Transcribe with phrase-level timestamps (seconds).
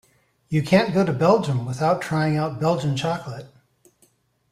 [0.49, 3.53] You can't go to Belgium without trying out Belgian chocolate.